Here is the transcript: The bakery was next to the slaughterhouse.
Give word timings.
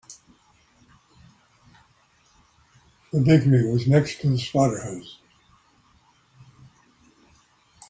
The 3.13 3.21
bakery 3.21 3.71
was 3.71 3.85
next 3.85 4.19
to 4.21 4.29
the 4.31 4.39
slaughterhouse. 4.39 5.19